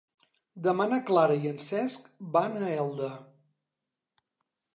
[0.67, 2.07] Demà na Clara i en Cesc
[2.39, 3.11] van a Elda.